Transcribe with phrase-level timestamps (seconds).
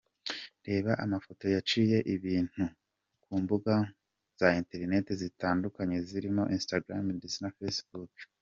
[0.67, 2.61] Reba amafoto yaciye ibintu
[3.23, 3.73] ku mbuga
[4.39, 8.13] za interineti zitandukanye zirimo Instagram ndetse na Facebook.